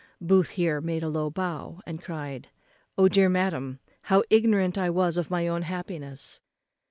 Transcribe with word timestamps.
Booth 0.19 0.49
here 0.57 0.81
made 0.81 1.03
a 1.03 1.07
low 1.09 1.29
bow, 1.29 1.79
and 1.85 2.01
cried, 2.01 2.49
"O 2.97 3.07
dear 3.07 3.29
madam, 3.29 3.77
how 4.05 4.23
ignorant 4.31 4.75
was 4.75 5.15
I 5.15 5.21
of 5.21 5.29
my 5.29 5.47
own 5.47 5.61
happiness!" 5.61 6.41